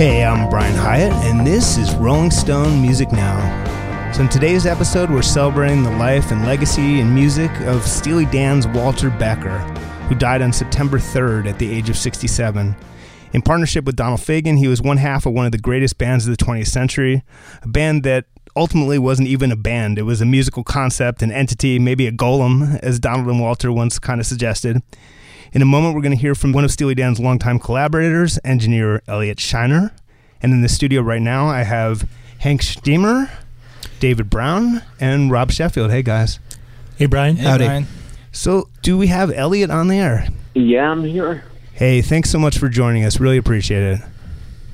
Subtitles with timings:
[0.00, 4.12] Hey, I'm Brian Hiatt, and this is Rolling Stone Music Now.
[4.14, 8.66] So, in today's episode, we're celebrating the life and legacy and music of Steely Dan's
[8.66, 9.58] Walter Becker,
[10.08, 12.74] who died on September 3rd at the age of 67.
[13.34, 16.26] In partnership with Donald Fagen, he was one half of one of the greatest bands
[16.26, 17.22] of the 20th century,
[17.60, 18.24] a band that
[18.56, 19.98] ultimately wasn't even a band.
[19.98, 23.98] It was a musical concept, an entity, maybe a golem, as Donald and Walter once
[23.98, 24.82] kind of suggested.
[25.52, 29.02] In a moment, we're going to hear from one of Steely Dan's longtime collaborators, engineer
[29.08, 29.90] Eliot Scheiner.
[30.40, 32.08] And in the studio right now, I have
[32.38, 33.28] Hank Shteamer,
[33.98, 35.90] David Browne, and Rob Sheffield.
[35.90, 36.38] Hey, guys.
[36.96, 37.34] Hey, Brian.
[37.34, 37.64] Hey, Howdy.
[37.64, 37.86] Brian.
[38.30, 40.28] So, do we have Eliot on the air?
[40.54, 41.42] Yeah, I'm here.
[41.72, 43.18] Hey, thanks so much for joining us.
[43.18, 44.00] Really appreciate it.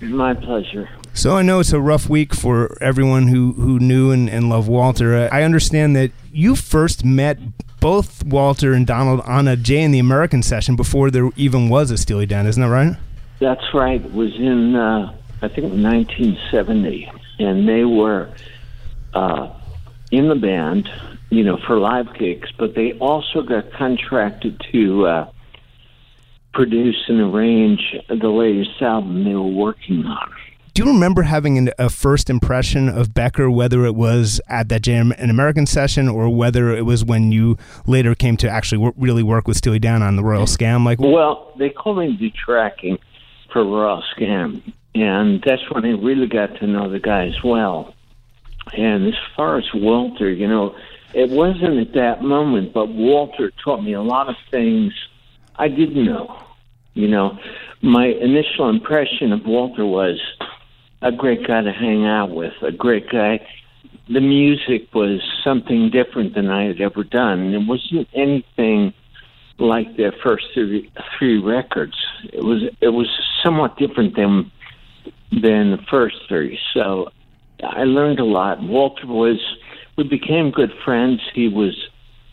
[0.02, 0.90] My pleasure.
[1.14, 4.68] So I know it's a rough week for everyone who, who knew and, and loved
[4.68, 5.26] Walter.
[5.32, 7.38] I understand that you first met
[7.80, 11.90] both Walter and Donald on a Jay and the Americans session before there even was
[11.90, 12.96] a Steely Dan, isn't that right?
[13.40, 14.04] That's right.
[14.04, 17.10] It was in, uh, I think, 1970.
[17.38, 18.32] And they were
[19.14, 19.52] uh,
[20.10, 20.88] in the band,
[21.30, 25.30] you know, for live gigs, but they also got contracted to uh,
[26.54, 30.32] produce and arrange the latest album they were working on.
[30.76, 34.82] Do you remember having an, a first impression of Becker, whether it was at that
[34.82, 39.22] Jam an American session or whether it was when you later came to actually really
[39.22, 40.84] work with Steely Dan on the Royal Scam?
[40.84, 42.98] Like, Well, they called me to do tracking
[43.50, 44.60] for Royal Scam,
[44.94, 47.94] and that's when I really got to know the guys well.
[48.74, 50.76] And as far as Walter, you know,
[51.14, 54.92] it wasn't at that moment, but Walter taught me a lot of things
[55.54, 56.38] I didn't know.
[56.92, 57.38] You know,
[57.80, 60.20] my initial impression of Walter was
[61.02, 63.46] a great guy to hang out with, a great guy.
[64.08, 67.52] The music was something different than I had ever done.
[67.54, 68.94] It wasn't anything
[69.58, 71.96] like their first three, three records.
[72.32, 73.08] It was it was
[73.42, 74.50] somewhat different than
[75.30, 76.58] than the first three.
[76.72, 77.10] So
[77.62, 78.62] I learned a lot.
[78.62, 79.38] Walter was
[79.96, 81.20] we became good friends.
[81.34, 81.88] He was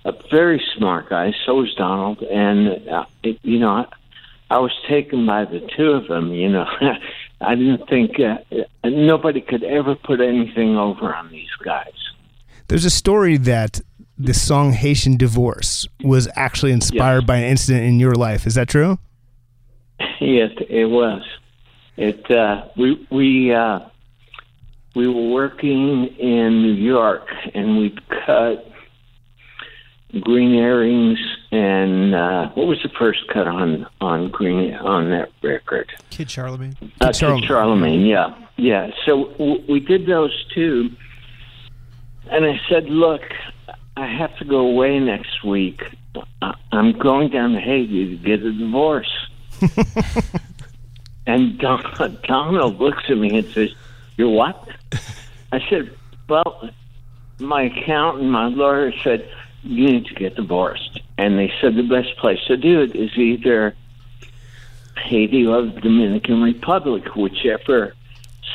[0.05, 1.33] a very smart guy.
[1.45, 3.85] So was Donald, and uh, it, you know I,
[4.51, 6.33] I was taken by the two of them.
[6.33, 6.67] You know.
[7.43, 8.37] I didn't think uh,
[8.83, 11.93] nobody could ever put anything over on these guys.
[12.67, 13.81] There's a story that
[14.17, 17.27] the song Haitian Divorce was actually inspired Yes.
[17.27, 18.45] by an incident in your life.
[18.47, 18.99] Is that true?
[20.19, 21.21] Yes, it was.
[21.97, 23.79] It uh, we we uh,
[24.95, 27.95] we were working in New York, and we
[28.25, 28.71] cut
[30.21, 31.19] green earrings.
[31.51, 35.91] And uh, what was the first cut on on green on that record?
[36.09, 36.75] Kid Charlemagne.
[37.01, 37.41] Uh, Kid Charlemagne.
[37.41, 38.91] Kid Charlemagne, yeah, yeah.
[39.05, 40.89] So w- we did those two,
[42.31, 43.21] and I said, "Look,
[43.95, 45.83] I have to go away next week.
[46.41, 49.11] I- I'm going down to Haiti to get a divorce."
[51.27, 53.69] and Don- Donald looks at me and says,
[54.17, 54.67] "You're what?"
[55.51, 55.95] I said,
[56.27, 56.69] "Well,
[57.39, 59.29] my accountant, my lawyer said
[59.63, 63.17] you need to get divorced, and they said the best place to do it is
[63.17, 63.75] either."
[65.03, 67.93] Haiti or the Dominican Republic, whichever.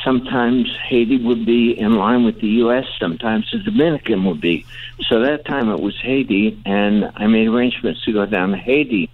[0.03, 4.65] Sometimes Haiti would be in line with the U.S., sometimes the Dominican would be.
[5.07, 9.09] So that time it was Haiti, and I made arrangements to go down to Haiti.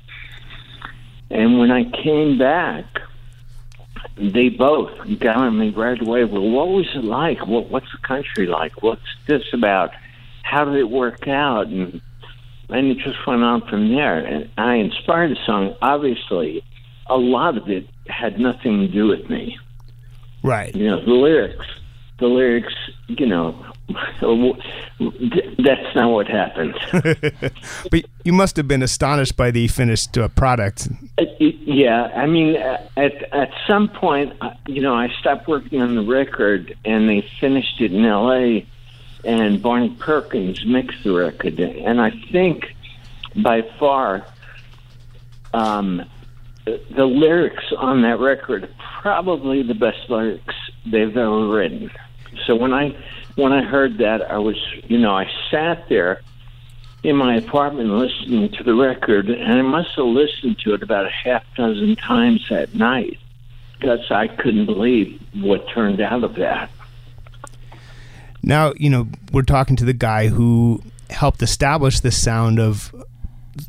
[1.31, 2.85] And when I came back,
[4.15, 6.23] they both got on me right away.
[6.23, 7.47] Well, what was it like?
[7.47, 8.83] What, what's the country like?
[8.83, 9.91] What's this about?
[10.45, 11.67] How did it work out?
[11.67, 12.01] And
[12.69, 14.19] and it just went on from there.
[14.19, 15.75] And I inspired the song.
[15.81, 16.63] Obviously,
[17.07, 19.57] a lot of it had nothing to do with me.
[20.43, 20.75] Right.
[20.75, 21.65] You know, the lyrics,
[22.19, 22.73] the lyrics,
[23.07, 23.53] you know,
[25.59, 26.75] that's not what happened.
[27.91, 30.87] But you must have been astonished by the finished uh, product.
[31.19, 35.81] Uh, yeah, I mean, uh, at at some point, uh, you know, I stopped working
[35.81, 38.65] on the record, and they finished it in L.A.
[39.25, 42.75] And Barney Perkins mixed the record, and I think
[43.35, 44.25] by far,
[45.53, 46.05] um,
[46.65, 50.55] the, lyrics on that record are probably the best lyrics
[50.85, 51.91] they've ever written.
[52.45, 52.95] So when I
[53.35, 54.57] when I heard that, I was,
[54.87, 56.21] you know, I sat there
[57.03, 61.05] in my apartment listening to the record, and I must have listened to it about
[61.05, 63.19] a half dozen times that night
[63.77, 66.69] because I couldn't believe what turned out of that.
[68.45, 72.93] Now, you know, we're talking to the guy who helped establish the sound of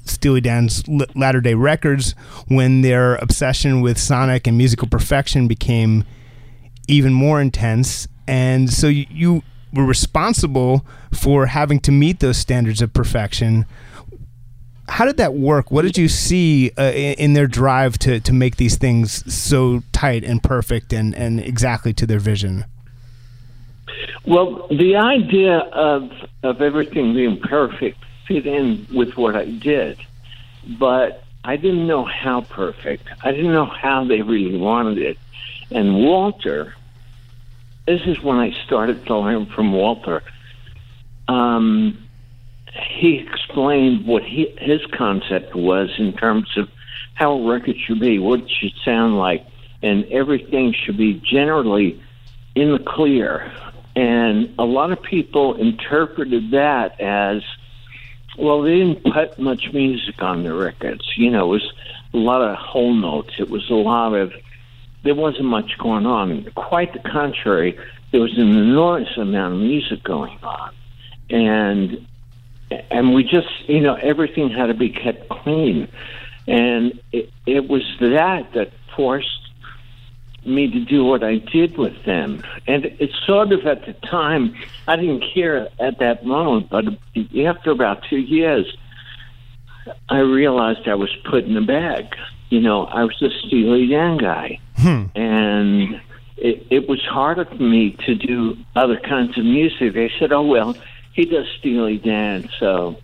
[0.05, 2.15] Steely Dan's latter day records
[2.49, 6.05] when their obsession with sonic and musical perfection became
[6.89, 8.07] even more intense.
[8.29, 9.43] And so you, you
[9.73, 13.65] were responsible for having to meet those standards of perfection.
[14.89, 15.71] How did that work?
[15.71, 20.23] What did you see uh, in their drive to, to make these things so tight
[20.23, 22.67] and perfect and, and exactly to their vision?
[24.27, 26.11] Well, the idea of
[26.43, 29.99] of everything being perfect fit in with what I did,
[30.79, 33.09] but I didn't know how perfect.
[33.23, 35.19] I didn't know how they really wanted it.
[35.71, 36.75] And Walter,
[37.87, 40.23] this is when I started to learn from Walter.
[41.29, 42.07] Um,
[42.99, 46.69] he explained what he, his concept was in terms of
[47.15, 49.47] how a record should be, what it should sound like,
[49.83, 52.03] and everything should be generally
[52.55, 53.53] in the clear.
[53.97, 57.43] And a lot of people interpreted that as,
[58.37, 61.17] well, they didn't put much music on the records.
[61.17, 61.73] You know, it was
[62.13, 63.33] a lot of whole notes.
[63.39, 64.35] It was a lot of,
[65.03, 66.45] there wasn't much going on.
[66.55, 67.79] Quite the contrary,
[68.13, 70.75] there was an enormous amount of music going on.
[71.31, 72.07] And
[72.91, 75.89] and we just, you know, everything had to be kept clean.
[76.47, 79.46] And it, it was that that forced
[80.47, 82.43] me to do what I did with them.
[82.67, 84.55] And it's sort of at the time,
[84.87, 86.85] I didn't care at that moment, but
[87.45, 88.77] after about two years,
[90.09, 92.15] I realized I was put in a bag.
[92.51, 94.61] You know, I was a Steely Dan guy.
[94.77, 95.05] Hmm.
[95.15, 96.01] And
[96.37, 99.95] it, it was harder for me to do other kinds of music.
[99.95, 100.77] They said, oh, well,
[101.13, 102.97] he does Steely Dan, so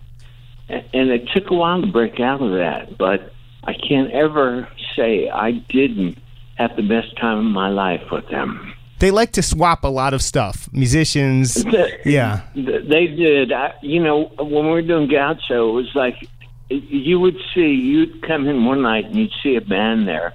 [0.69, 5.29] and it took a while to break out of that, but I can't ever say
[5.29, 6.17] I didn't
[6.55, 8.73] have the best time of my life with them.
[8.99, 10.69] They like to swap a lot of stuff.
[10.71, 11.65] Musicians,
[12.05, 13.51] yeah, they did.
[13.51, 16.29] I, you know, when we were doing Gaucho, it was like
[16.69, 20.33] you would see you'd come in one night and you'd see a band there,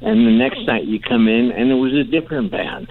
[0.00, 2.88] and the next night you come in and it was a different band.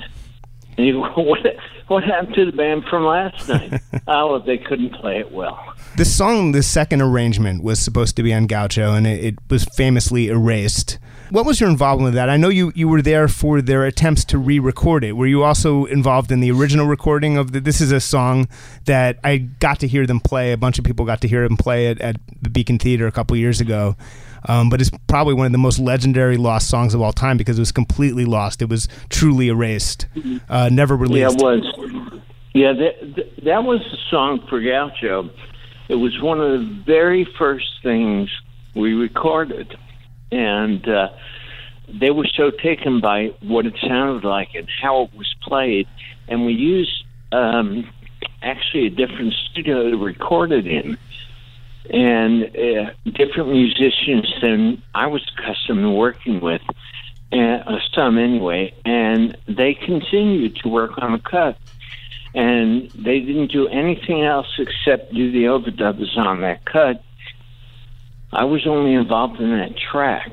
[0.78, 1.40] And you go, what,
[1.88, 3.82] what happened to the band from last night?
[4.08, 5.74] oh, they couldn't play it well.
[5.98, 9.64] The song, the second arrangement, was supposed to be on Gaucho, and it, it, was
[9.64, 11.00] famously erased.
[11.30, 12.30] What was your involvement with that?
[12.30, 15.14] I know you, you were there for their attempts to re-record it.
[15.14, 17.82] Were you also involved in the original recording of the, this?
[17.82, 18.48] Is a song
[18.86, 20.52] that I got to hear them play.
[20.52, 23.12] A bunch of people got to hear them play it at the Beacon Theater a
[23.12, 23.96] couple years ago.
[24.48, 27.58] Um, but it's probably one of the most legendary lost songs of all time because
[27.58, 28.62] it was completely lost.
[28.62, 30.08] It was truly erased,
[30.50, 31.40] uh, never released.
[31.40, 32.22] Yeah, it was.
[32.54, 35.30] Yeah, that, that was the song for Gaucho.
[35.90, 38.30] It was one of the very first things
[38.76, 39.78] we recorded,
[40.32, 41.10] and uh,
[42.00, 45.88] they were so taken by what it sounded like and how it was played,
[46.28, 47.90] and we used um,
[48.42, 50.98] actually a different studio to record it in
[51.90, 56.62] and uh, different musicians than I was accustomed to working with,
[57.32, 58.74] and uh, some anyway.
[58.86, 61.58] And they continued to work on the cut,
[62.34, 67.04] and they didn't do anything else except do the overdubs on that cut.
[68.34, 70.32] I was only involved in that track,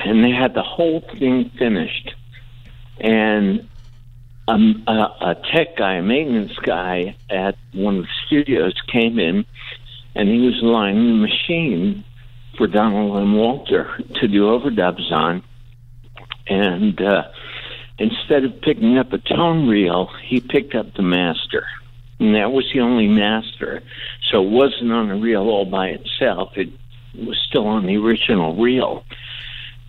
[0.00, 2.14] and they had the whole thing finished.
[2.98, 3.68] And
[4.48, 9.44] um, a, a tech guy, a maintenance guy at one of the studios came in
[10.14, 12.04] and he was lining the machine
[12.56, 15.42] for Donald and Walter to do overdubs on.
[16.46, 17.24] And uh,
[17.98, 21.66] instead of picking up a tone reel, he picked up the master.
[22.18, 23.82] And that was the only master.
[24.30, 26.68] So it wasn't on a reel all by itself, it
[27.14, 29.04] was still on the original reel.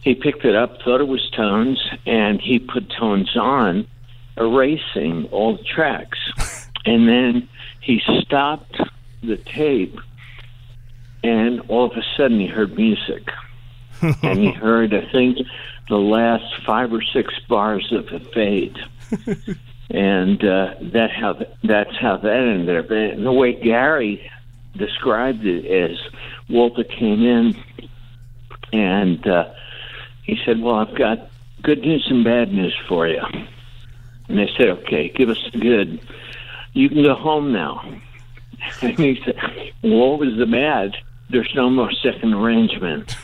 [0.01, 3.87] He picked it up, thought it was tones, and he put tones on,
[4.35, 6.19] erasing all the tracks.
[6.85, 7.47] and then
[7.79, 8.81] he stopped
[9.21, 9.97] the tape
[11.23, 13.29] and all of a sudden he heard music.
[14.01, 15.37] and he heard, I think,
[15.89, 18.77] the last five or six bars of the fade.
[19.89, 22.91] and uh, that how that's how that ended up.
[22.91, 24.29] And the way Gary
[24.75, 25.99] described it is
[26.49, 27.55] Walter came in
[28.73, 29.53] and uh,
[30.23, 31.29] he said, Well, I've got
[31.61, 33.21] good news and bad news for you.
[34.27, 36.01] And they said, Okay, give us the good.
[36.73, 37.83] You can go home now.
[38.81, 39.35] And he said,
[39.83, 40.95] well, What was the bad?
[41.29, 43.15] There's no more second arrangement.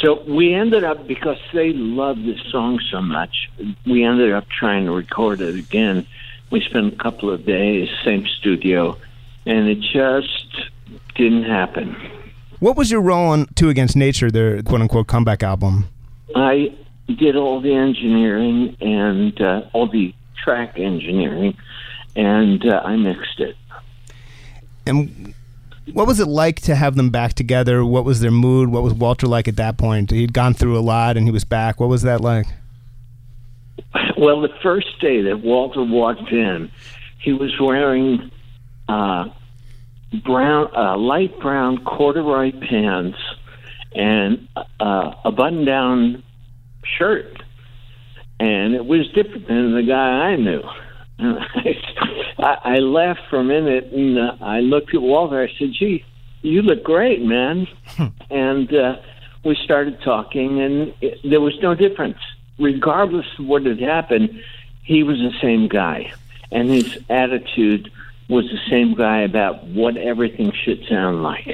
[0.00, 3.50] so we ended up because they loved this song so much.
[3.86, 6.06] We ended up trying to record it again.
[6.50, 8.96] We spent a couple of days, same studio,
[9.46, 10.70] and it just
[11.14, 11.96] didn't happen.
[12.60, 15.88] What was your role on Two Against Nature, their quote unquote comeback album?
[16.34, 16.74] I
[17.06, 21.56] did all the engineering and uh, all the track engineering,
[22.16, 23.56] and uh, I mixed it.
[24.86, 25.34] And
[25.92, 27.84] what was it like to have them back together?
[27.84, 28.70] What was their mood?
[28.70, 30.10] What was Walter like at that point?
[30.10, 31.80] He'd gone through a lot and he was back.
[31.80, 32.46] What was that like?
[34.18, 36.72] Well, the first day that Walter walked in,
[37.20, 38.32] he was wearing
[38.88, 39.26] uh,
[40.24, 43.16] brown, uh, light brown corduroy pants
[43.94, 44.48] and
[44.80, 46.24] uh, a button-down
[46.98, 47.42] shirt,
[48.40, 50.62] and it was different than the guy I knew.
[52.38, 55.42] I, I laughed for a minute, and uh, I looked at Walter.
[55.42, 56.04] I said, "Gee,
[56.42, 57.66] you look great, man."
[58.30, 58.96] and uh,
[59.44, 62.18] we started talking, and it, there was no difference,
[62.58, 64.42] regardless of what had happened.
[64.84, 66.12] He was the same guy,
[66.52, 67.90] and his attitude
[68.28, 71.48] was the same guy about what everything should sound like.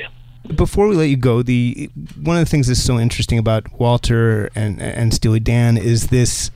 [0.55, 1.91] Before we let you go, the
[2.21, 6.51] one of the things that's so interesting about Walter and and Steely Dan is this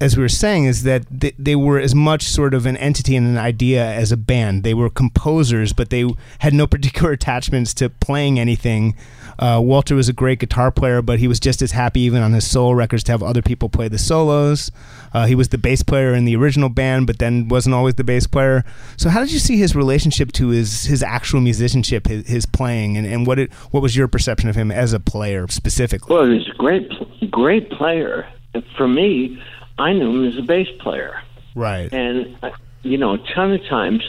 [0.00, 3.14] as we were saying, is that they, they, were as much sort of an entity
[3.16, 4.64] and an idea as a band.
[4.64, 8.96] They were composers, but they had no particular attachments to playing anything.
[9.38, 12.32] Uh, Walter was a great guitar player, but he was just as happy, even on
[12.32, 14.70] his solo records, to have other people play the solos.
[15.12, 18.04] Uh, he was the bass player in the original band, but then wasn't always the
[18.04, 18.64] bass player.
[18.96, 22.96] So, how did you see his relationship to his his actual musicianship, his, his playing,
[22.96, 26.14] and, and what it, what was your perception of him as a player specifically?
[26.14, 26.90] Well, he was a great
[27.30, 28.28] great player.
[28.76, 29.40] For me,
[29.80, 31.22] I knew him as a bass player.
[31.54, 31.92] Right.
[31.92, 32.50] And, uh,
[32.82, 34.02] you know, a ton of times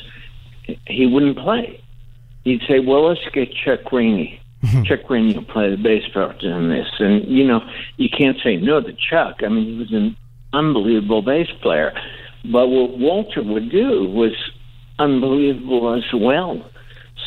[0.85, 1.81] he wouldn't play.
[2.43, 4.41] He'd say, well, let's get Chuck Rainey.
[4.85, 6.87] Chuck Rainey will play the bass part in this.
[6.99, 7.61] And, you know,
[7.97, 9.37] you can't say no to Chuck.
[9.43, 10.15] I mean, he was an
[10.53, 11.93] unbelievable bass player.
[12.43, 14.33] But what Walter would do was
[14.99, 16.63] unbelievable as well.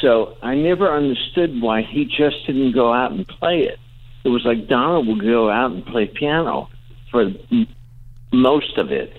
[0.00, 3.78] So I never understood why he just didn't go out and play it.
[4.24, 6.68] It was like Donald would go out and play piano
[7.10, 7.30] for
[8.34, 9.16] most of it.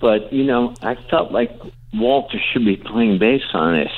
[0.00, 1.50] But, you know, I felt like
[1.92, 3.92] Walter should be playing bass on this.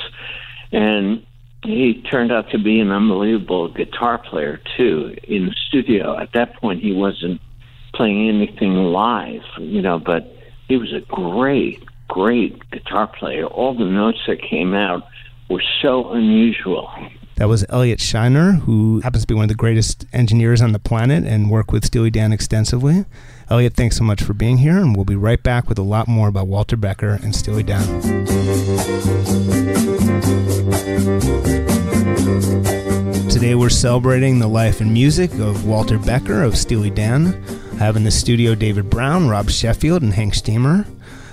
[0.71, 1.25] And
[1.63, 6.17] he turned out to be an unbelievable guitar player, too, in the studio.
[6.17, 7.39] At that point, he wasn't
[7.93, 10.35] playing anything live, you know, but
[10.67, 13.45] he was a great, great guitar player.
[13.45, 15.03] All the notes that came out
[15.49, 16.89] were so unusual.
[17.41, 20.79] That was Eliot Scheiner, who happens to be one of the greatest engineers on the
[20.79, 23.03] planet and worked with Steely Dan extensively.
[23.49, 26.07] Eliot, thanks so much for being here, and we'll be right back with a lot
[26.07, 27.83] more about Walter Becker and Steely Dan.
[33.27, 37.43] Today we're celebrating the life and music of Walter Becker of Steely Dan.
[37.73, 40.85] I have in the studio David Browne, Rob Sheffield, and Hank Shteamer.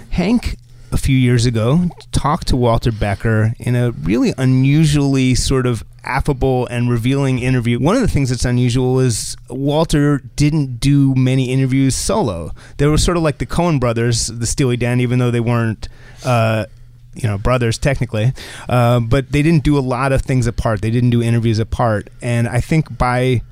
[0.09, 0.57] Hank
[0.91, 6.67] a few years ago talked to Walter Becker in a really unusually sort of affable
[6.67, 7.79] and revealing interview.
[7.79, 12.53] One of the things that's unusual is Walter didn't do many interviews solo.
[12.79, 15.89] They were sort of like the Coen brothers, the Steely Dan, even though they weren't.
[16.25, 16.67] Uh,
[17.15, 18.33] you know, brothers technically,
[18.69, 20.83] uh, but they didn't do a lot of things apart.
[20.83, 23.43] They didn't do interviews apart, and I think by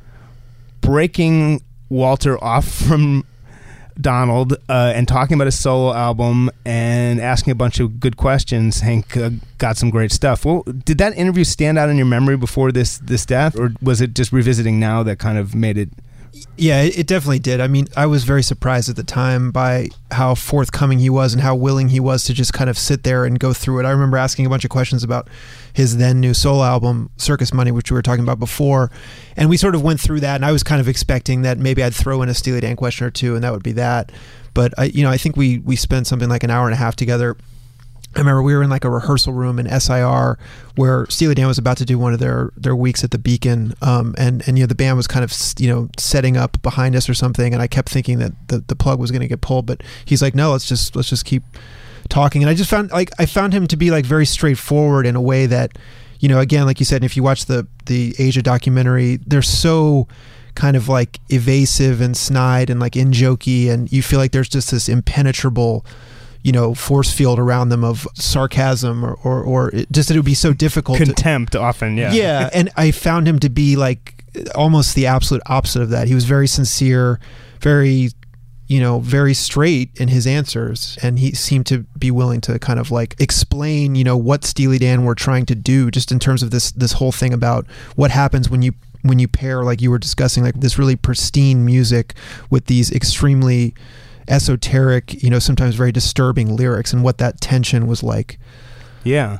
[0.82, 3.24] breaking Walter off from
[4.00, 8.80] Donald uh, and talking about his solo album and asking a bunch of good questions.
[8.80, 10.44] Hank uh, got some great stuff.
[10.44, 14.00] Well, did that interview stand out in your memory before this this death, or was
[14.00, 15.90] it just revisiting now that kind of made it
[16.56, 17.60] yeah, it definitely did.
[17.60, 21.42] I mean, I was very surprised at the time by how forthcoming he was and
[21.42, 23.84] how willing he was to just kind of sit there and go through it.
[23.84, 25.28] I remember asking a bunch of questions about
[25.72, 28.90] his then new solo album, Circus Money, which we were talking about before.
[29.36, 31.82] And we sort of went through that, and I was kind of expecting that maybe
[31.82, 34.10] I'd throw in a Steely Dan question or two, and that would be that.
[34.54, 36.78] But I, you know, I think we we spent something like an hour and a
[36.78, 37.36] half together
[38.16, 40.38] I remember we were in like a rehearsal room in SIR
[40.74, 43.74] where Steely Dan was about to do one of their their weeks at the Beacon,
[43.82, 46.96] um, and and you know the band was kind of you know setting up behind
[46.96, 49.42] us or something, and I kept thinking that the, the plug was going to get
[49.42, 51.42] pulled, but he's like, no, let's just let's just keep
[52.08, 55.14] talking, and I just found like I found him to be like very straightforward in
[55.14, 55.76] a way that,
[56.18, 60.08] you know, again, like you said, if you watch the the Aja documentary, they're so
[60.54, 64.48] kind of like evasive and snide and like in jokey, and you feel like there's
[64.48, 65.84] just this impenetrable
[66.46, 70.24] you know force field around them of sarcasm or or, or just that it would
[70.24, 72.12] be so difficult contempt to, often yeah.
[72.12, 74.16] Yeah and i found him to be like
[74.54, 76.08] almost the absolute opposite of that.
[76.08, 77.20] He was very sincere
[77.60, 78.10] very
[78.68, 82.78] you know very straight in his answers and he seemed to be willing to kind
[82.78, 86.42] of like explain you know what Steely Dan were trying to do just in terms
[86.42, 88.72] of this this whole thing about what happens when you
[89.02, 92.14] when you pair like you were discussing like this really pristine music
[92.50, 93.72] with these extremely
[94.28, 98.38] esoteric, you know, sometimes very disturbing lyrics and what that tension was like.
[99.06, 99.38] Yeah.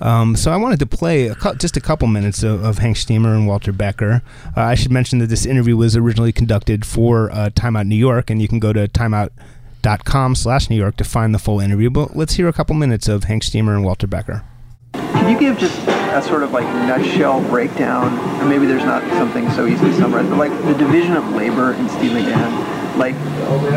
[0.00, 2.96] Um, so I wanted to play a cu- just a couple minutes of, of, Hank
[2.96, 4.22] Shteamer and Walter Becker.
[4.56, 7.96] Uh, I should mention that this interview was originally conducted for uh, Time Out New
[7.96, 11.90] York, and you can go to timeout.com slash New York to find the full interview.
[11.90, 14.44] But let's hear a couple minutes of Hank Shteamer and Walter Becker.
[14.92, 19.50] Can you give just a sort of like nutshell breakdown, and maybe there's not something
[19.50, 23.14] so easily summarized, but like the division of labor in Steely Dan like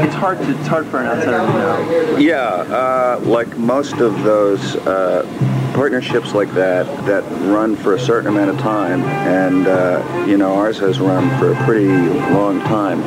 [0.03, 2.17] it's hard to it's hard for an outsider to know.
[2.17, 5.25] Yeah, uh, like most of those uh,
[5.73, 10.55] partnerships like that that run for a certain amount of time, and uh, you know
[10.55, 13.01] ours has run for a pretty long time.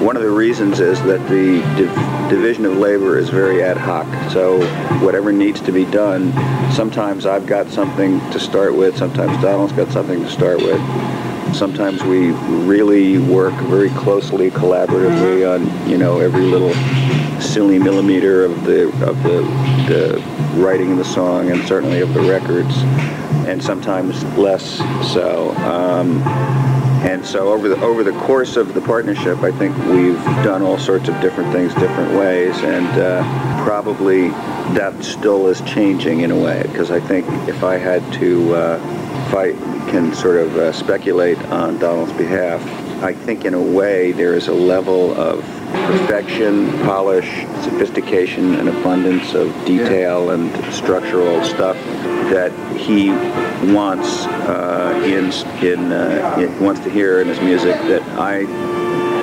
[0.00, 4.06] One of the reasons is that the div- division of labor is very ad hoc.
[4.30, 4.60] So
[5.04, 6.32] whatever needs to be done,
[6.72, 10.80] sometimes I've got something to start with, sometimes Donald's got something to start with.
[11.54, 12.30] Sometimes we
[12.66, 16.72] really work very closely, collaboratively on you know every little
[17.40, 19.42] silly millimeter of the of the,
[19.88, 20.22] the
[20.60, 22.74] writing of the song and certainly of the records,
[23.46, 24.78] and sometimes less
[25.12, 25.50] so.
[25.56, 26.22] Um,
[27.02, 30.78] and so over the over the course of the partnership, I think we've done all
[30.78, 34.28] sorts of different things, different ways, and uh, probably
[34.74, 36.62] that still is changing in a way.
[36.62, 38.80] Because I think if I had to, uh,
[39.34, 39.52] I
[39.90, 42.62] can sort of uh, speculate on Donald's behalf,
[43.02, 45.40] I think in a way there is a level of
[45.86, 47.28] perfection, polish,
[47.64, 51.76] sophistication, and abundance of detail and structural stuff
[52.30, 53.10] that he
[53.72, 55.32] wants uh, in
[55.66, 58.44] in uh, wants to hear in his music that I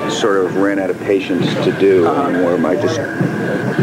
[0.09, 2.57] sort of ran out of patience to do anymore.
[2.57, 2.97] My just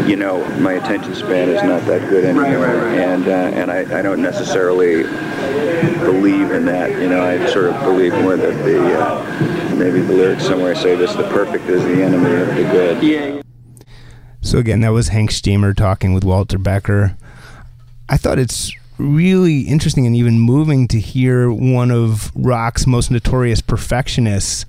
[0.07, 4.01] you know my attention span is not that good anymore, and uh, and I, I
[4.01, 5.03] don't necessarily
[5.99, 6.91] believe in that.
[6.91, 10.95] You know, I sort of believe more that the uh, maybe the lyrics somewhere say
[10.95, 13.03] this: the perfect is the enemy of the good.
[13.03, 13.41] Yeah.
[14.41, 17.17] So again, that was Hank Shteamer talking with Walter Becker.
[18.07, 23.61] I thought it's really interesting and even moving to hear one of rock's most notorious
[23.61, 24.65] perfectionists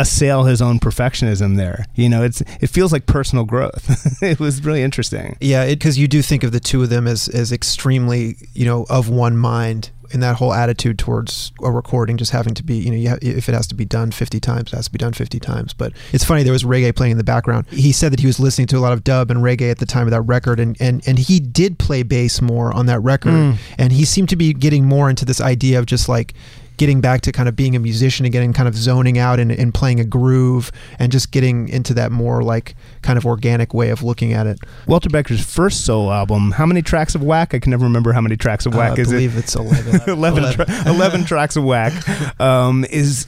[0.00, 1.86] assail his own perfectionism there.
[1.94, 4.22] You know, it's it feels like personal growth.
[4.22, 5.36] it was really interesting.
[5.40, 8.86] Yeah, because you do think of the two of them as as extremely, you know,
[8.88, 12.90] of one mind in that whole attitude towards a recording just having to be, you
[12.90, 14.98] know, you ha- if it has to be done 50 times, it has to be
[14.98, 15.74] done 50 times.
[15.74, 17.66] But it's funny, there was reggae playing in the background.
[17.68, 19.86] He said that he was listening to a lot of dub and reggae at the
[19.86, 23.32] time of that record, and, and, and he did play bass more on that record.
[23.32, 23.58] Mm.
[23.76, 26.34] And he seemed to be getting more into this idea of just like,
[26.78, 29.52] getting back to kind of being a musician again and kind of zoning out and,
[29.52, 33.90] and playing a groove and just getting into that more like kind of organic way
[33.90, 34.58] of looking at it.
[34.86, 37.52] Walter Becker's first solo album, how many tracks of whack?
[37.52, 39.40] I can never remember how many tracks of whack Uh, I is believe it.
[39.40, 40.00] it's 11.
[40.08, 41.92] 11, tra- 11 tracks of whack
[42.40, 43.26] um, is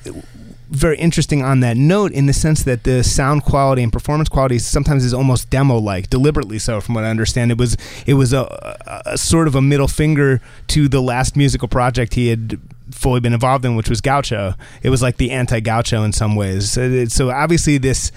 [0.70, 4.57] very interesting on that note in the sense that the sound quality and performance quality
[4.57, 8.33] sometimes is almost demo like deliberately so from what I understand it was it was
[8.33, 8.42] a,
[8.87, 12.61] a, a sort of a middle finger to the last musical project he had
[12.92, 14.55] fully been involved in which was Gaucho.
[14.83, 16.72] It was like the anti-Gaucho in some ways.
[16.72, 18.12] So, so obviously this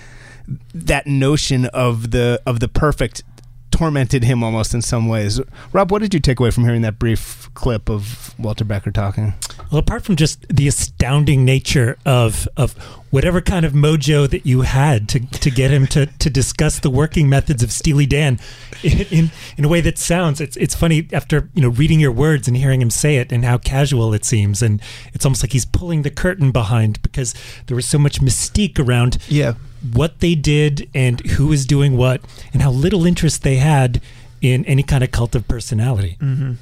[0.73, 3.23] that notion of the of the perfect
[3.71, 5.39] tormented him almost in some ways.
[5.71, 9.33] Rob what did you take away from hearing that brief clip of Walter Becker talking
[9.73, 12.73] Well, apart from just the astounding nature of of
[13.09, 16.91] whatever kind of mojo that you had to, to get him to, to discuss the
[16.91, 18.39] working methods of Steely Dan
[18.83, 22.11] in, in in a way that sounds it's it's funny after you know reading your
[22.11, 24.79] words and hearing him say it and how casual it seems and
[25.11, 27.33] it's almost like he's pulling the curtain behind because
[27.65, 29.53] there was so much mystique around Yeah.
[29.91, 32.21] what they did and who was doing what
[32.53, 34.01] and how little interest they had
[34.39, 36.17] in any kind of cult of personality.
[36.21, 36.53] Mm-hmm.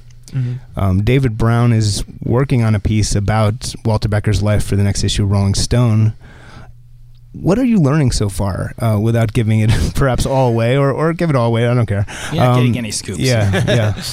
[0.76, 5.04] Um, David Browne is working on a piece about Walter Becker's life for the next
[5.04, 6.14] issue of Rolling Stone.
[7.34, 11.14] What are you learning so far, uh, without giving it perhaps all away, or, or
[11.14, 11.66] give it all away?
[11.68, 12.06] I don't care.
[12.34, 13.20] You're not Um, getting any scoops.
[13.20, 14.02] Yeah, yeah.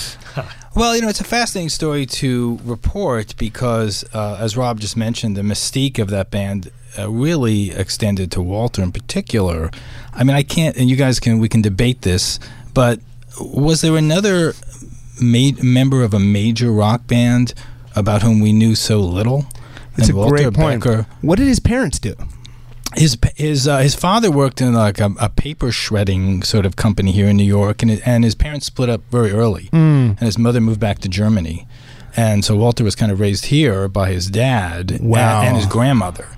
[0.76, 5.37] Well, you know, it's a fascinating story to report because, uh, as Rob just mentioned,
[5.37, 9.72] the mystique of that band uh, really extended to Walter in particular.
[10.14, 12.38] I mean, I can't, and you guys can, we can debate this,
[12.74, 13.00] but
[13.40, 14.52] was there another
[15.20, 17.54] ma- member of a major rock band
[17.96, 19.46] about whom we knew so little?
[19.96, 20.83] It's a Walter great point.
[20.85, 21.07] Becker?
[21.22, 22.14] What did his parents do?
[22.96, 27.12] his his uh, his father worked in like a, a paper shredding sort of company
[27.12, 30.61] here in New York, and and his parents split up very early, and his mother
[30.61, 31.66] moved back to Germany,
[32.16, 35.42] and so Walter was kind of raised here by his dad Wow.
[35.42, 36.28] and, his grandmother.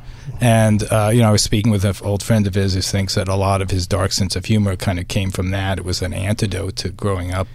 [0.40, 3.14] And uh, you know, I was speaking with an old friend of his who thinks
[3.14, 5.79] that a lot of his dark sense of humor kind of came from that.
[5.79, 7.47] It was an antidote to growing up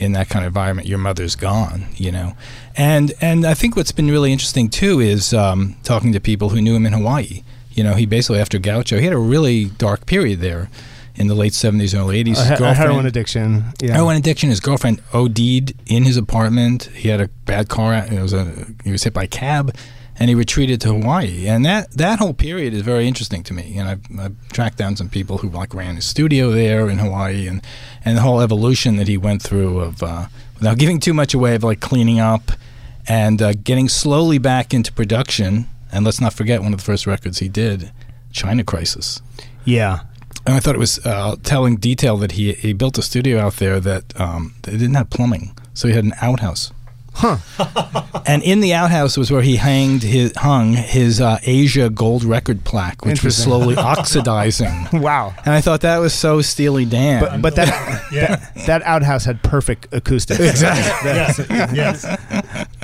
[0.00, 0.88] in that kind of environment.
[0.88, 2.34] Your mother's gone, you know,
[2.76, 6.60] and and I think what's been really interesting too is um, talking to people who
[6.60, 7.42] knew him in Hawaii.
[7.72, 10.68] You know, he basically after Gaucho, he had a really dark period there
[11.14, 12.38] in the late seventies, early eighties.
[12.40, 13.64] A, he- a heroin addiction.
[13.80, 13.94] Yeah.
[13.94, 14.48] Heroin addiction.
[14.50, 16.84] His girlfriend OD'd in his apartment.
[16.94, 17.94] He had a bad car.
[17.94, 19.74] It was a he was hit by a cab,
[20.20, 21.48] and he retreated to Hawaii.
[21.48, 23.78] And that that whole period is very interesting to me.
[23.78, 27.48] And I've, I've tracked down some people who like ran his studio there in Hawaii,
[27.48, 27.62] and
[28.04, 31.54] and the whole evolution that he went through of uh, without giving too much away
[31.54, 32.52] of like cleaning up
[33.08, 35.66] and uh, getting slowly back into production.
[35.90, 37.90] And let's not forget one of the first records he did,
[38.30, 39.20] China Crisis.
[39.64, 40.00] yeah.
[40.46, 43.56] And I thought it was uh, telling detail that he he built a studio out
[43.56, 46.72] there that um, didn't have plumbing, so he had an outhouse
[47.22, 48.22] Huh.
[48.26, 52.64] and in the outhouse was where he hanged his, hung his uh, Aja gold record
[52.64, 54.88] plaque, which was slowly oxidizing.
[54.92, 55.34] Wow.
[55.44, 57.20] And I thought that was so Steely Dan.
[57.22, 57.68] But, but that,
[58.12, 58.36] Yeah.
[58.66, 60.62] that that outhouse had perfect acoustics.
[60.62, 61.38] yes.
[61.74, 62.06] yes.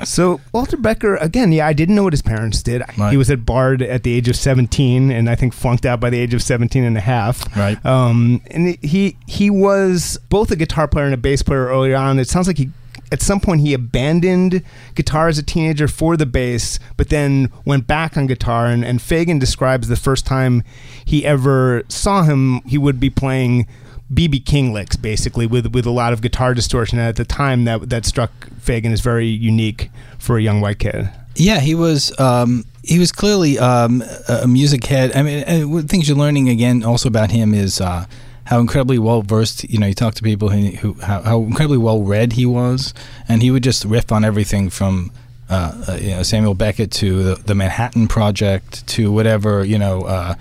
[0.03, 2.83] So Walter Becker, again, yeah, I didn't know what his parents did.
[2.97, 3.11] Right.
[3.11, 6.09] He was at Bard at the age of 17, and I think flunked out by
[6.09, 7.43] the age of 17 and a half.
[7.55, 7.83] Right.
[7.85, 12.19] Um, and he he was both a guitar player and a bass player early on.
[12.19, 12.69] It sounds like he.
[13.11, 14.63] At some point, he abandoned
[14.95, 18.67] guitar as a teenager for the bass, but then went back on guitar.
[18.67, 20.63] And, and Fagen describes the first time
[21.03, 23.67] he ever saw him, he would be playing
[24.13, 26.97] BB King licks, basically, with with a lot of guitar distortion.
[26.97, 30.79] And at the time, that that struck Fagen as very unique for a young white
[30.79, 31.09] kid.
[31.35, 32.17] Yeah, he was.
[32.19, 35.13] Um, he was clearly um, a music head.
[35.13, 35.43] I mean,
[35.75, 38.05] the things you're learning again also about him is uh,
[38.47, 39.69] how incredibly well versed.
[39.69, 42.93] You know, you talk to people who, who how, how incredibly well read he was,
[43.27, 45.11] and he would just riff on everything from.
[45.49, 50.01] Uh, uh, you know, Samuel Beckett to the, the Manhattan Project to whatever you know.
[50.01, 50.35] Uh,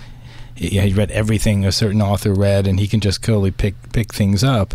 [0.56, 4.12] he, he read everything a certain author read, and he can just clearly pick pick
[4.12, 4.74] things up.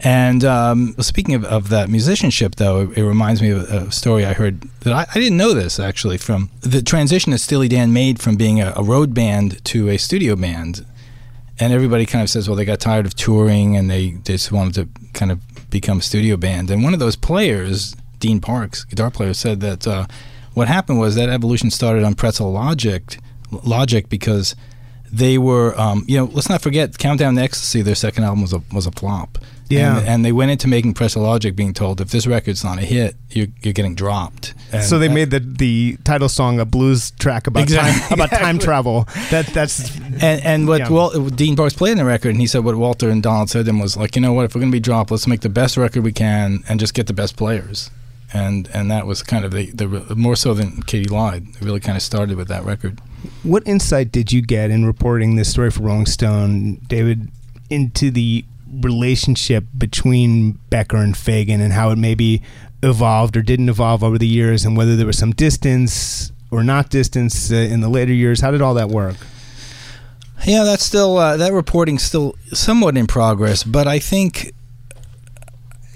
[0.00, 4.24] And um, speaking of, of that musicianship, though, it, it reminds me of a story
[4.24, 7.92] I heard that I, I didn't know this actually from the transition that Steely Dan
[7.92, 10.84] made from being a, a road band to a studio band.
[11.60, 14.74] And everybody kind of says, well, they got tired of touring and they, just wanted
[14.74, 15.40] to kind of
[15.70, 16.70] become studio band.
[16.70, 20.06] And one of those players, Dean Parks, guitar player, said that uh,
[20.54, 23.18] what happened was that evolution started on Pretzel Logic,
[23.50, 24.54] Logic because
[25.10, 28.52] they were, um, you know, let's not forget, Countdown to Ecstasy, their second album was
[28.52, 29.38] a was a flop.
[29.70, 29.98] Yeah.
[29.98, 32.82] and, and they went into making Pretzel Logic, being told if this record's not a
[32.82, 34.54] hit, you're, you're getting dropped.
[34.72, 38.00] And so they that- made the the title song a blues track about Exactly.
[38.08, 39.06] time about time travel.
[39.30, 40.90] That that's And and what Yeah.
[40.90, 43.64] Wal- Dean Parks played in the record, and he said what Walter and Donald said
[43.66, 45.40] to him was like, you know what, if we're going to be dropped, let's make
[45.40, 47.90] the best record we can and just get the best players.
[48.32, 51.46] And and that was kind of the, the more so than Katy Lied.
[51.48, 53.00] It really kind of started with that record.
[53.42, 57.30] What insight did you get in reporting this story for Rolling Stone, David,
[57.70, 62.42] into the relationship between Becker and Fagen and how it maybe
[62.82, 66.90] evolved or didn't evolve over the years, and whether there was some distance or not
[66.90, 68.40] distance uh, in the later years?
[68.40, 69.16] How did all that work?
[70.46, 74.52] Yeah, that's still uh, that reporting's still somewhat in progress, but I think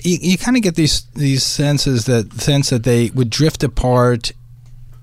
[0.03, 4.33] you, you kind of get these these senses that sense that they would drift apart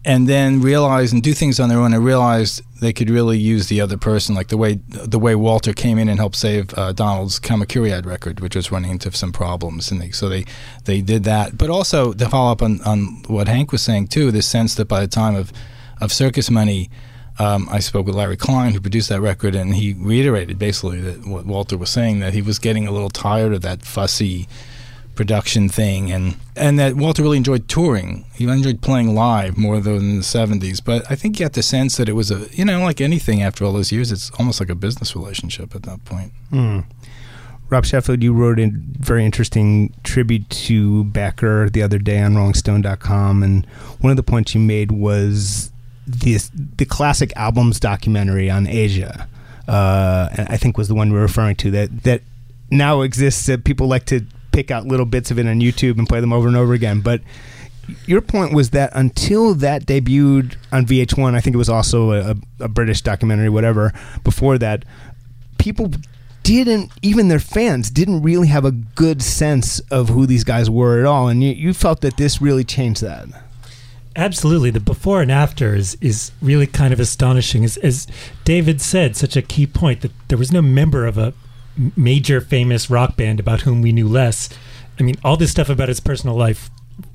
[0.05, 3.67] and then realize and do things on their own and realize they could really use
[3.67, 6.93] the other person like the way the way Walter came in and helped save uh,
[6.93, 10.45] Donald's Kamakuriad record which was running into some problems and they, so they
[10.85, 11.57] they did that.
[11.57, 14.85] But also to follow up on, on what Hank was saying too this sense that
[14.85, 15.51] by the time of
[15.99, 16.89] of circus money
[17.37, 21.25] um, I spoke with Larry Klein, who produced that record, and he reiterated basically that
[21.25, 24.45] what Walter was saying that he was getting a little tired of that fussy
[25.19, 28.23] production thing, and and that Walter really enjoyed touring.
[28.35, 30.81] He enjoyed playing live more than in the '70s.
[30.81, 33.43] But I think you got the sense that it was a you know like anything
[33.43, 36.31] after all those years, it's almost like a business relationship at that point.
[36.51, 36.79] Hmm.
[37.69, 43.43] Rob Sheffield, you wrote a very interesting tribute to Becker the other day on RollingStone.com,
[43.43, 43.65] and
[43.99, 45.69] one of the points you made was
[46.07, 49.27] this the classic albums documentary on Aja.
[49.67, 52.21] Uh, I think was the one we were referring to that that
[52.71, 53.47] now exists.
[53.47, 56.33] That people like to pick out little bits of it on YouTube and play them
[56.33, 57.21] over and over again, but.
[58.05, 62.35] Your point was that until that debuted on VH1, I think it was also a,
[62.59, 63.93] a British documentary, whatever.
[64.23, 64.85] Before that,
[65.57, 65.91] people
[66.43, 70.99] didn't even their fans didn't really have a good sense of who these guys were
[70.99, 73.27] at all and you, you felt that this really changed that
[74.15, 74.69] Absolutely.
[74.69, 77.63] The before and after is, is really kind of astonishing.
[77.63, 78.05] As, as
[78.43, 81.33] David said, such a key point that there was no member of a
[81.95, 84.49] major famous rock band about whom we knew less.
[84.99, 86.69] I mean, all this stuff about his personal life,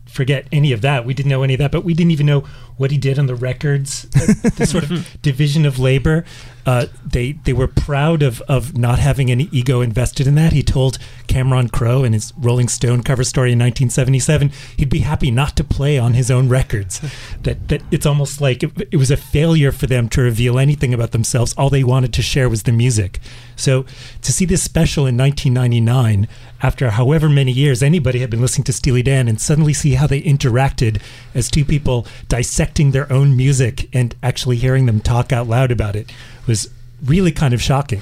[0.07, 1.05] forget any of that.
[1.05, 2.44] We didn't know any of that, but we didn't even know
[2.76, 6.24] what he did on the records, uh, the sort of division of labor.
[6.66, 10.52] Uh, they they were proud of, of not having any ego invested in that.
[10.52, 15.30] He told Cameron Crowe in his Rolling Stone cover story in 1977 he'd be happy
[15.30, 17.00] not to play on his own records.
[17.42, 20.94] that that it's almost like it, it was a failure for them to reveal anything
[20.94, 21.54] about themselves.
[21.58, 23.20] All they wanted to share was the music.
[23.56, 23.84] So
[24.22, 26.26] to see this special in 1999,
[26.62, 30.06] after however many years anybody had been listening to Steely Dan, and suddenly see how
[30.06, 31.00] they interacted
[31.34, 35.96] as two people dissecting their own music and actually hearing them talk out loud about
[35.96, 36.12] it
[36.46, 36.70] was
[37.05, 38.00] really kind of shocking.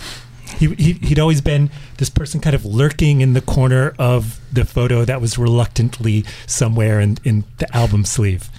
[0.59, 4.64] He, he, he'd always been this person kind of lurking in the corner of the
[4.64, 8.51] photo that was reluctantly somewhere in, in the album sleeve.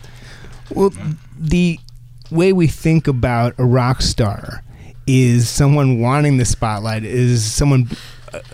[0.71, 0.91] well
[1.37, 1.79] the
[2.31, 4.63] way we think about a rock star
[5.05, 7.89] is someone wanting the spotlight is someone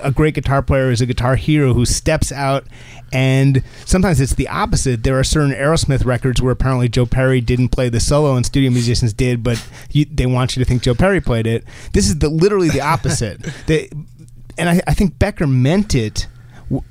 [0.01, 2.65] a great guitar player is a guitar hero who steps out
[3.11, 5.03] and sometimes it's the opposite.
[5.03, 8.69] There are certain Aerosmith records where apparently Joe Perry didn't play the solo and studio
[8.69, 11.63] musicians did, but you, they want you to think Joe Perry played it.
[11.93, 13.41] This is the literally the opposite.
[13.67, 13.89] they,
[14.57, 16.27] and I, I think Becker meant it.
[16.69, 16.83] W-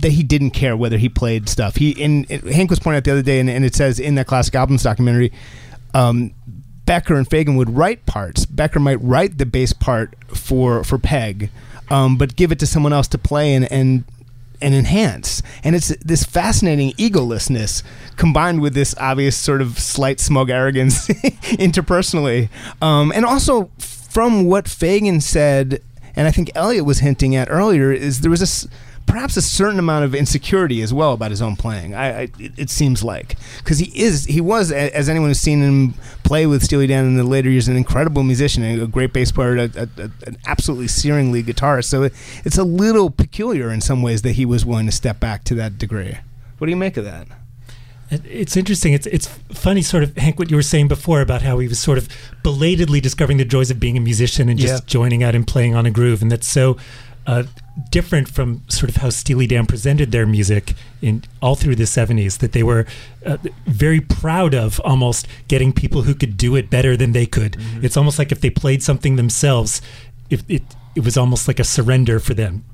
[0.00, 1.74] that he didn't care whether he played stuff.
[1.74, 4.14] He and, and Hank was pointing out the other day, and, and it says in
[4.14, 5.32] that classic albums documentary,
[5.92, 6.32] um,
[6.84, 8.46] Becker and Fagen would write parts.
[8.46, 11.50] Becker might write the bass part for for Peg,
[11.90, 14.04] um, but give it to someone else to play and and
[14.60, 15.40] and enhance.
[15.62, 17.82] And it's this fascinating egolessness
[18.16, 21.06] combined with this obvious sort of slight smug arrogance
[21.58, 22.48] interpersonally.
[22.82, 25.80] Um, and also from what Fagen said,
[26.16, 28.66] and I think Eliot was hinting at earlier, is there was a s-
[29.08, 31.94] perhaps a certain amount of insecurity as well about his own playing.
[31.94, 35.60] I, I it, it seems like because he is he was as anyone who's seen
[35.62, 39.32] him play with Steely Dan in the later years, an incredible musician, a, great bass
[39.32, 41.86] player, a, a, a, an absolutely searing lead guitarist.
[41.86, 42.12] So it,
[42.44, 45.54] it's a little peculiar in some ways that he was willing to step back to
[45.56, 46.18] that degree.
[46.58, 47.26] What do you make of that?
[48.10, 48.94] It's interesting.
[48.94, 51.78] It's it's funny, sort of Hank, what you were saying before about how he was
[51.78, 52.08] sort of
[52.42, 54.86] belatedly discovering the joys of being a musician and just Yeah.
[54.86, 56.78] joining out and playing on a groove, and that's so
[57.28, 57.44] uh,
[57.90, 62.38] different from sort of how Steely Dan presented their music in all through the '70s.
[62.38, 62.86] That they were
[63.24, 63.36] uh,
[63.66, 67.56] very proud of almost getting people who could do it better than they could.
[67.82, 69.80] It's almost like if they played something themselves,
[70.30, 70.62] if it
[70.96, 72.64] it was almost like a surrender for them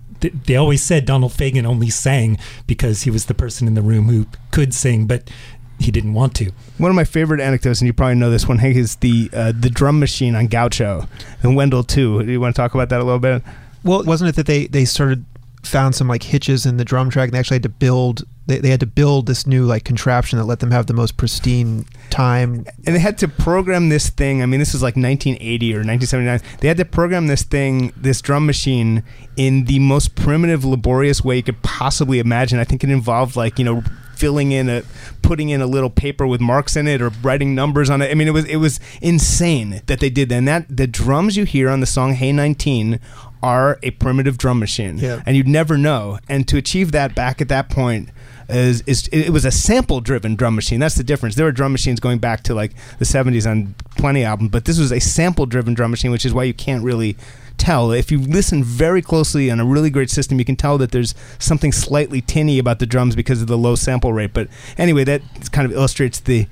[0.47, 4.07] they always said Donald Fagen only sang because he was the person in the room
[4.07, 5.31] who could sing, but
[5.79, 6.51] he didn't want to.
[6.79, 9.53] One of my favorite anecdotes, and you probably know this one, Hank, is the uh,
[9.59, 11.09] the drum machine on Gaucho
[11.43, 12.23] and Wendel too.
[12.23, 13.43] Do you want to talk about that a little bit?
[13.85, 15.25] Well, wasn't it that they they started
[15.63, 17.29] found some like hitches in the drum track?
[17.29, 18.25] And they actually had to build.
[18.47, 21.17] They, they had to build this new like contraption that let them have the most
[21.17, 22.67] pristine time.
[22.87, 24.43] and they had to program this thing.
[24.43, 26.59] I mean, this was like 1980 or 1979.
[26.61, 29.03] They had to program this thing, this drum machine,
[29.37, 32.59] in the most primitive, laborious way you could possibly imagine.
[32.59, 33.83] I think it involved like you know
[34.17, 34.83] filling in a
[35.23, 38.11] putting in a little paper with marks in it or writing numbers on it.
[38.11, 40.35] I mean, it was it was insane that they did that.
[40.37, 43.01] And that the drums you hear on the song "Hey 19"
[43.43, 45.23] are a primitive drum machine, Yeah.
[45.27, 46.19] and you'd never know.
[46.29, 48.09] And to achieve that back at that point
[48.49, 50.81] is, is it was a sample driven drum machine.
[50.81, 51.35] That's the difference.
[51.35, 54.79] There were drum machines going back to like the 70s on plenty album but this
[54.79, 57.17] was a sample driven drum machine, which is why you can't really
[57.59, 57.93] tell.
[57.93, 61.15] If you listen very closely on a really great system, you can tell that there's
[61.39, 64.33] something slightly tinny about the drums because of the low sample rate.
[64.33, 66.47] But anyway, that kind of illustrates the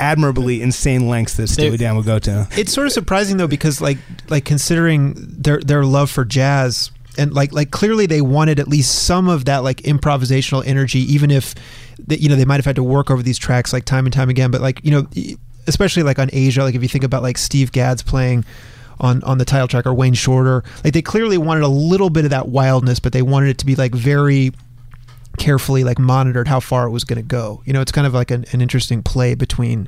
[0.00, 2.46] admirably insane lengths that Steely Dan would go to.
[2.52, 7.32] It's sort of surprising though because like like considering their their love for jazz and
[7.34, 11.54] like like clearly they wanted at least some of that like improvisational energy even if
[12.06, 14.12] that you know they might have had to work over these tracks like time and
[14.12, 15.06] time again but like you know
[15.66, 18.44] especially like on Aja like if you think about like Steve Gadd's playing
[19.00, 22.24] on on the title track or Wayne Shorter like they clearly wanted a little bit
[22.24, 24.52] of that wildness but they wanted it to be like very
[25.36, 28.14] carefully like monitored how far it was going to go you know it's kind of
[28.14, 29.86] like an, an interesting play between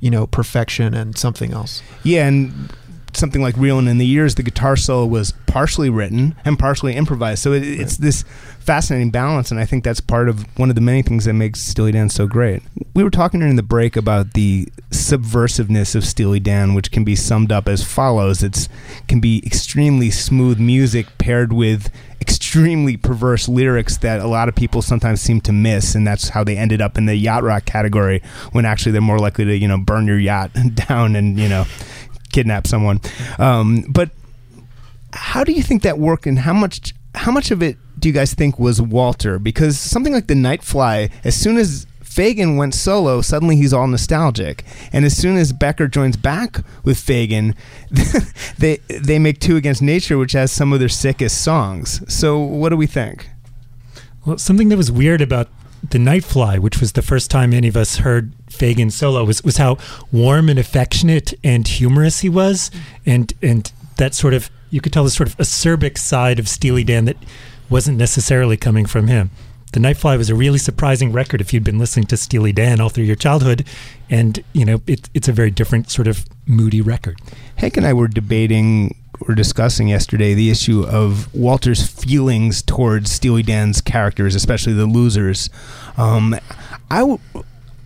[0.00, 2.72] you know perfection and something else Yeah, and
[3.12, 7.42] something like Reelin' in the Years, the guitar solo was partially written and partially improvised.
[7.42, 8.24] So it, it's this
[8.60, 11.60] fascinating balance, and I think that's part of one of the many things that makes
[11.60, 12.62] Steely Dan so great.
[12.96, 17.14] We were talking during the break about the subversiveness of Steely Dan, which can be
[17.14, 18.70] summed up as follows: It's
[19.06, 24.80] can be extremely smooth music paired with extremely perverse lyrics that a lot of people
[24.80, 28.22] sometimes seem to miss, and that's how they ended up in the yacht rock category
[28.52, 30.50] when actually they're more likely to you know burn your yacht
[30.88, 31.66] down and you know
[32.32, 33.02] kidnap someone.
[33.38, 34.08] Um, but
[35.12, 38.14] how do you think that worked, and how much how much of it do you
[38.14, 39.38] guys think was Walter?
[39.38, 44.64] Because something like the Nightfly, as soon as Fagen went solo, suddenly he's all nostalgic,
[44.90, 47.54] and as soon as Becker joins back with Fagen,
[48.58, 52.02] they they make Two Against Nature, which has some of their sickest songs.
[52.12, 53.28] So what do we think?
[54.24, 55.48] Well, something that was weird about
[55.90, 59.58] the Nightfly, which was the first time any of us heard Fagen solo, was was
[59.58, 59.76] how
[60.10, 62.70] warm and affectionate and humorous he was,
[63.04, 66.82] and and that sort of you could tell the sort of acerbic side of Steely
[66.82, 67.18] Dan that
[67.68, 69.30] wasn't necessarily coming from him.
[69.72, 72.88] The Nightfly was a really surprising record if you'd been listening to Steely Dan all
[72.88, 73.66] through your childhood,
[74.08, 77.18] and you know it, it's a very different sort of moody record.
[77.56, 83.42] Hank and I were debating or discussing yesterday the issue of Walter's feelings towards Steely
[83.42, 85.50] Dan's characters, especially the losers.
[85.96, 86.36] Um,
[86.90, 87.18] I w-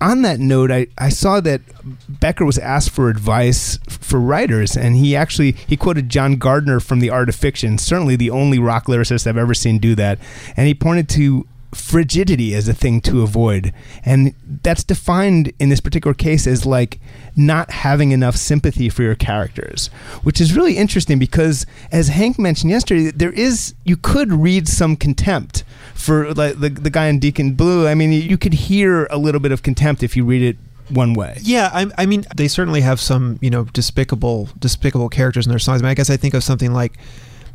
[0.00, 1.60] on that note, I, I saw that
[2.08, 7.00] Becker was asked for advice for writers, and he actually he quoted John Gardner from
[7.00, 10.18] The Art of Fiction, certainly the only rock lyricist I've ever seen do that,
[10.56, 13.72] and he pointed to frigidity as a thing to avoid.
[14.04, 17.00] And that's defined in this particular case as like
[17.36, 19.88] not having enough sympathy for your characters,
[20.22, 24.96] which is really interesting because, as Hank mentioned yesterday, there is, you could read some
[24.96, 27.86] contempt for like the, the guy in Deacon Blue.
[27.86, 30.56] I mean, you could hear a little bit of contempt if you read it
[30.88, 31.38] one way.
[31.40, 35.60] Yeah, I, I mean, they certainly have some, you know, despicable, despicable characters in their
[35.60, 35.82] songs.
[35.82, 36.98] I mean, I guess I think of something like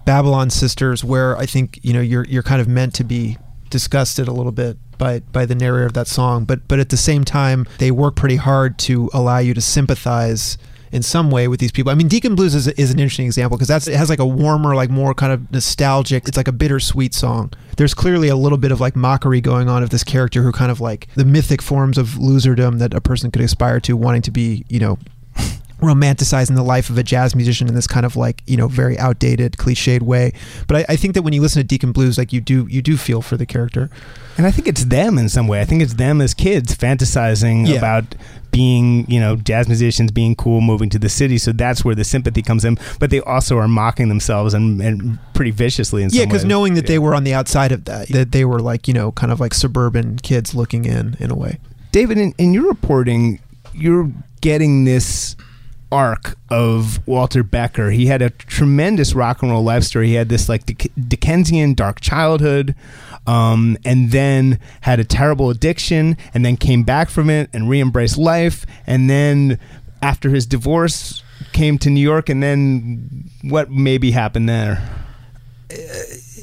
[0.06, 3.38] Babylon Sisters, where I think you know you're you're kind of meant to be
[3.76, 6.98] disgusted a little bit by by the narrator of that song, but but at the
[6.98, 10.58] same time, they work pretty hard to allow you to sympathize
[10.94, 11.92] in some way with these people.
[11.92, 14.26] I mean, Deacon Blues is, is an interesting example because that's it has like a
[14.26, 16.26] warmer, like more kind of nostalgic.
[16.26, 17.52] It's like a bittersweet song.
[17.76, 20.72] There's clearly a little bit of like mockery going on of this character who kind
[20.72, 24.32] of like the mythic forms of loserdom that a person could aspire to, wanting to
[24.32, 24.98] be, you know,
[25.82, 28.98] romanticizing the life of a jazz musician in this kind of like you know very
[28.98, 30.32] outdated cliched way.
[30.68, 32.82] But I, I, think that when you listen to deacon blues like you do you
[32.82, 33.90] do feel for the character.
[34.38, 35.62] And i think it's them in some way.
[35.62, 37.76] I think it's them as kids fantasizing yeah.
[37.76, 38.16] about
[38.52, 41.38] being you know jazz musicians being cool moving to the city.
[41.38, 42.78] So that's where the sympathy comes in.
[43.00, 46.76] But they also are mocking themselves and, and pretty viciously in some yeah because knowing
[46.76, 46.88] that yeah.
[46.88, 49.42] they were on the outside of that that they were like you know kind of
[49.42, 51.60] like suburban kids looking in in a way.
[51.92, 53.40] David in, in your reporting
[53.74, 54.10] you're
[54.42, 55.36] getting this
[55.96, 57.92] arc of Walter Becker.
[57.92, 60.08] He had a tremendous rock and roll life story.
[60.08, 62.76] He had this like Dickensian dark childhood,
[63.26, 68.18] um, and then had a terrible addiction, and then came back from it and re-embraced
[68.18, 69.58] life, and then
[70.02, 74.84] after his divorce came to New York, and then what maybe happened there?
[75.72, 75.78] Uh,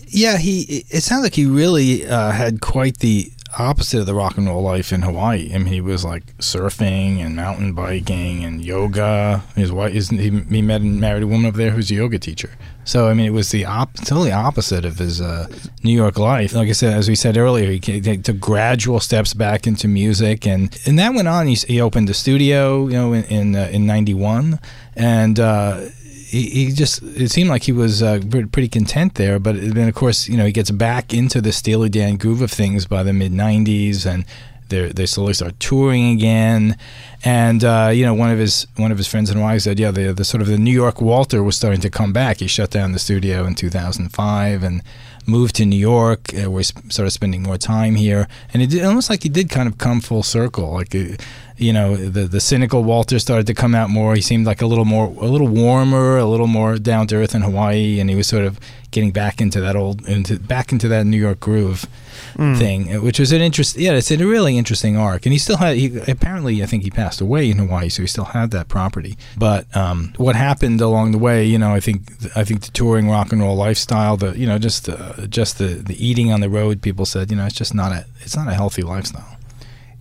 [0.09, 0.85] yeah, he.
[0.91, 4.63] It sounds like he really uh, had quite the opposite of the rock and roll
[4.63, 5.51] life in Hawaii.
[5.55, 9.43] I mean, he was like surfing and mountain biking and yoga.
[9.55, 12.51] His wife, he, he met and married a woman over there who's a yoga teacher.
[12.85, 15.47] So I mean, it was the op- totally opposite of his uh,
[15.85, 16.53] New York life.
[16.53, 20.47] Like I said, as we said earlier, he, he took gradual steps back into music,
[20.47, 21.47] and and that went on.
[21.47, 24.59] He, he opened a studio, you know, in in, uh, in '91,
[24.97, 25.39] and.
[25.39, 25.89] Uh,
[26.33, 29.39] he, he just it seemed like he was uh, pretty content there.
[29.39, 32.51] But then, of course, you know, he gets back into the Steely Dan groove of
[32.51, 34.25] things by the mid '90s, and
[34.71, 36.79] they they slowly start touring again.
[37.23, 39.91] And uh, you know, one of his one of his friends in Hawaii said, yeah,
[39.91, 42.39] the the sort of the New York Walter was starting to come back.
[42.39, 44.83] He shut down the studio in 2005 and
[45.27, 48.27] moved to New York, uh, where he started spending more time here.
[48.53, 50.73] And it did, almost like he did kind of come full circle.
[50.73, 51.17] Like uh,
[51.63, 54.15] you know the the cynical Walter started to come out more.
[54.15, 57.35] He seemed like a little more a little warmer, a little more down to earth
[57.35, 58.59] in Hawaii, and he was sort of
[58.91, 61.87] getting back into that old into back into that New York groove
[62.35, 62.59] mm.
[62.59, 63.77] thing, which was an interest.
[63.77, 65.77] Yeah, it's a really interesting arc, and he still had.
[65.77, 69.17] He apparently, I think he passed away in Hawaii, so he still had that property.
[69.37, 73.09] But um, what happened along the way, you know, I think I think the touring
[73.09, 76.51] rock and roll lifestyle, the you know, just uh, just the the eating on the
[76.51, 76.83] road.
[76.83, 79.39] People said, you know, it's just not a it's not a healthy lifestyle.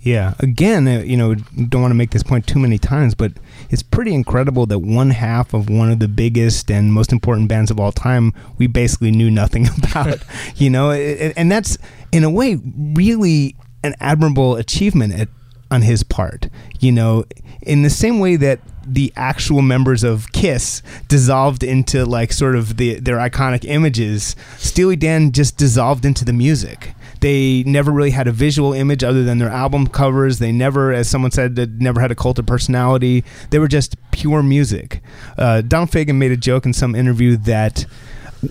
[0.02, 0.34] Yeah.
[0.40, 3.34] Again, uh, you know, don't want to make this point too many times, but
[3.70, 7.70] it's pretty incredible that one half of one of the biggest and most important bands
[7.70, 10.20] of all time we basically knew nothing about.
[10.56, 11.78] you know, and that's
[12.12, 15.28] in a way really an admirable achievement at,
[15.70, 16.50] on his part.
[16.80, 17.26] You know,
[17.62, 22.78] in the same way that the actual members of Kiss dissolved into like sort of
[22.78, 28.27] the their iconic images, Steely Dan just dissolved into the music they never really had
[28.27, 30.39] a visual image other than their album covers.
[30.39, 33.23] They never, as someone said, they never had a cult of personality.
[33.51, 35.01] They were just pure music.
[35.38, 37.86] Uh, Donald Fagen made a joke in some interview that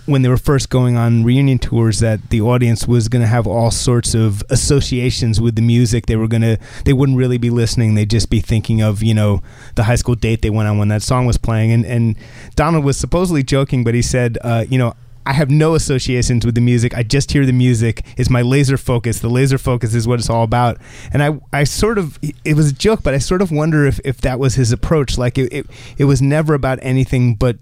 [0.07, 3.45] when they were first going on reunion tours that the audience was going to have
[3.45, 7.51] all sorts of associations with the music they were going to they wouldn't really be
[7.51, 9.43] listening they'd just be thinking of you know
[9.75, 12.17] the high school date they went on when that song was playing and and
[12.55, 14.95] donald was supposedly joking but he said uh, you know
[15.27, 16.97] I have no associations with the music.
[16.97, 18.05] I just hear the music.
[18.17, 19.21] It's my laser focus.
[19.21, 20.79] The laser focus is what it's all about.
[21.13, 24.01] And I, I sort of, it was a joke, but I sort of wonder if,
[24.05, 25.19] if that was his approach.
[25.19, 25.67] Like it, it,
[25.99, 27.59] it was never about anything but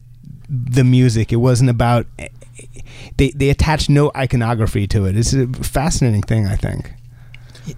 [0.48, 1.32] the music.
[1.32, 2.28] It wasn't about, eh,
[3.16, 5.16] they, they attached no iconography to it.
[5.16, 6.92] It's a fascinating thing, I think.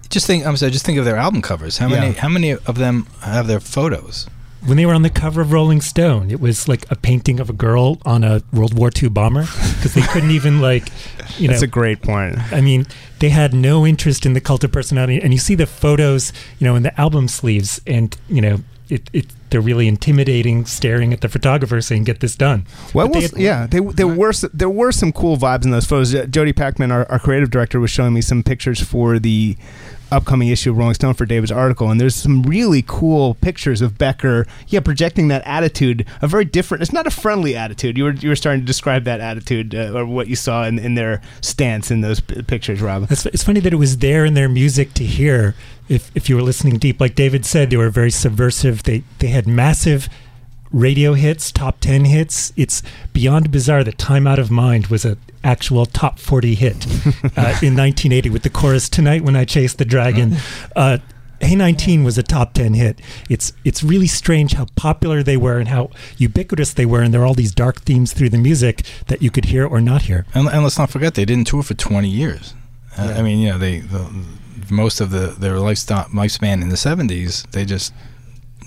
[0.09, 1.79] Just think, I'm sorry, just think of their album covers.
[1.79, 2.21] How many, yeah.
[2.21, 4.27] how many of them have their photos?
[4.65, 7.49] When they were on the cover of Rolling Stone, it was like a painting of
[7.49, 10.89] a girl on a World War II bomber because they couldn't even like,
[11.37, 11.53] you know.
[11.53, 12.37] That's a great point.
[12.53, 12.85] I mean,
[13.19, 16.65] they had no interest in the cult of personality, and you see the photos, you
[16.65, 18.59] know, in the album sleeves, and you know,
[18.89, 23.21] it, it they're really intimidating, staring at the photographer saying, "Get this done." Well, they
[23.21, 26.13] had, yeah, they, there were there were some cool vibes in those photos.
[26.29, 29.57] Jodi Peckman, our, our creative director, was showing me some pictures for the
[30.11, 33.97] upcoming issue of Rolling Stone for David's article, and there's some really cool pictures of
[33.97, 36.81] Becker, yeah, projecting that attitude, a very different.
[36.81, 37.97] It's not a friendly attitude.
[37.97, 40.79] You were you were starting to describe that attitude uh, or what you saw in,
[40.79, 43.11] in their stance in those p- pictures, Rob.
[43.11, 45.55] It's, it's funny that it was there in their music to hear.
[45.89, 48.83] If if you were listening deep, like David said, they were very subversive.
[48.83, 50.09] They they had massive
[50.71, 52.53] radio hits, top 10 hits.
[52.55, 52.81] It's
[53.13, 56.75] beyond bizarre that Time Out of Mind was a actual top 40 hit
[57.37, 60.37] uh, in 1980 with the chorus Tonight When I Chase the Dragon.
[60.75, 60.99] Uh,
[61.43, 63.01] Hey 19 was a top 10 hit.
[63.27, 67.21] It's it's really strange how popular they were and how ubiquitous they were and there
[67.21, 70.27] are all these dark themes through the music that you could hear or not hear.
[70.35, 72.53] And, and let's not forget they didn't tour for 20 years.
[72.95, 74.07] Uh, I mean, you know, they the,
[74.69, 77.91] most of the their lifespan in the 70s, they just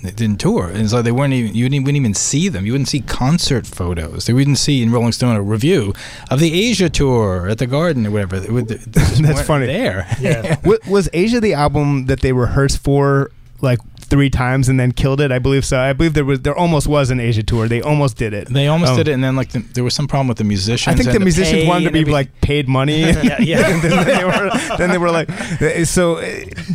[0.03, 1.55] they didn't tour, and so they weren't even.
[1.55, 2.65] You wouldn't even see them.
[2.65, 4.25] You wouldn't see concert photos.
[4.25, 5.93] They wouldn't see in Rolling Stone a review
[6.29, 8.39] of the Aja tour at the Garden or whatever.
[8.39, 8.75] They would- they
[9.21, 9.65] That's funny.
[9.65, 10.57] There, Yeah.
[10.87, 13.31] Was Aja the album that they rehearsed for
[13.61, 15.31] like three times and then killed it?
[15.31, 15.79] I believe so.
[15.79, 17.67] I believe there was there almost was an Aja tour.
[17.67, 18.47] They almost did it.
[18.49, 20.43] They almost Um, did it, and then like the, there was some problem with the
[20.43, 20.93] musicians.
[20.93, 22.13] I think and the musicians wanted to be everything.
[22.13, 23.01] like paid money.
[23.25, 23.79] Yeah, yeah.
[23.81, 25.29] then they were then they were like
[25.85, 26.17] so.
[26.17, 26.29] uh,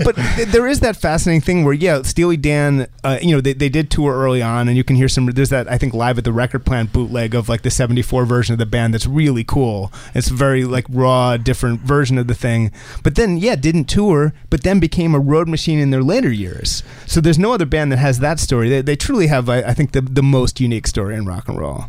[0.04, 0.16] But
[0.48, 3.90] there is that fascinating thing where yeah, Steely Dan, uh, you know, they, they did
[3.90, 5.26] tour early on, and you can hear some.
[5.26, 8.52] There's that I think live at the Record Plant bootleg of like the '74 version
[8.52, 9.92] of the band that's really cool.
[10.14, 12.72] It's very like raw, different version of the thing.
[13.02, 16.82] But then yeah, didn't tour, but then became a road machine in their later years.
[17.06, 18.68] So there's no other band that has that story.
[18.68, 21.58] They, they truly have, I, I think, the the most unique story in rock and
[21.58, 21.86] roll.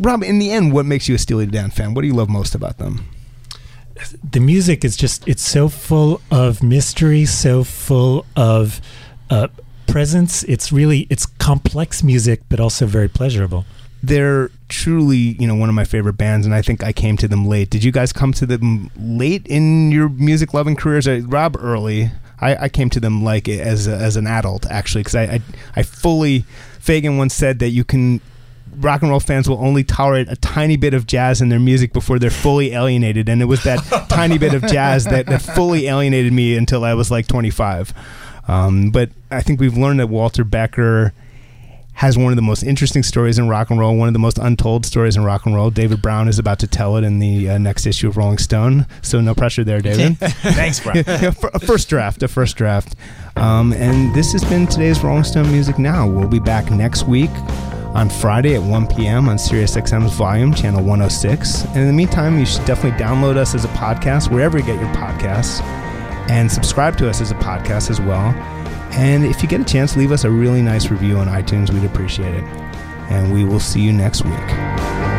[0.00, 1.94] Rob, in the end, what makes you a Steely Dan fan?
[1.94, 3.06] What do you love most about them?
[4.28, 8.80] the music is just it's so full of mystery so full of
[9.30, 9.46] uh,
[9.86, 13.64] presence it's really it's complex music but also very pleasurable
[14.02, 17.28] They're truly, you know, one of my favorite bands, and I think I came to
[17.28, 17.70] them late.
[17.70, 21.06] Did you guys come to them late in your music loving careers?
[21.06, 22.10] Uh, Rob early.
[22.42, 25.40] I, I came to them like as a, as an adult actually, because I, I
[25.76, 26.44] I fully.
[26.80, 28.20] Fagen once said that you can
[28.78, 31.92] rock and roll fans will only tolerate a tiny bit of jazz in their music
[31.92, 33.28] before they're fully alienated.
[33.28, 33.78] And it was that
[34.08, 37.92] tiny bit of jazz that, that fully alienated me until I was like 25.
[38.48, 41.12] Um, but I think we've learned that Walter Becker
[41.94, 44.38] has one of the most interesting stories in rock and roll, one of the most
[44.38, 45.70] untold stories in rock and roll.
[45.70, 48.86] David Browne is about to tell it in the uh, next issue of Rolling Stone.
[49.02, 50.18] So no pressure there, David.
[50.18, 50.94] Thanks, bro.
[50.94, 52.96] Yeah, fir- a first draft, a first draft.
[53.36, 56.08] Um, and this has been today's Rolling Stone Music Now.
[56.08, 57.30] We'll be back next week
[57.94, 59.28] on Friday at 1 p.m.
[59.28, 61.64] on SiriusXM's Volume, channel 106.
[61.66, 64.80] And in the meantime, you should definitely download us as a podcast wherever you get
[64.80, 65.60] your podcasts
[66.30, 68.30] and subscribe to us as a podcast as well.
[68.94, 71.72] And if you get a chance, leave us a really nice review on iTunes.
[71.72, 72.44] We'd appreciate it.
[73.10, 75.11] And we will see you next week.